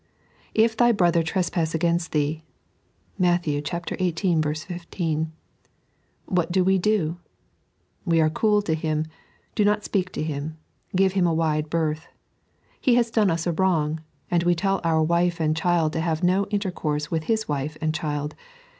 [0.65, 2.43] "If thy brother trespass against thee"
[3.19, 3.61] (Matt, xviii.
[3.61, 5.31] 15),
[6.25, 7.17] what do we do?
[8.03, 9.05] We are cool to him,
[9.53, 10.57] do not speak to him,
[10.95, 12.07] give him a wide berth.
[12.81, 13.99] He has done us a wrong,
[14.31, 17.11] and we tell our wife and child to have no inter course.
[17.11, 18.33] with his wife and chOd.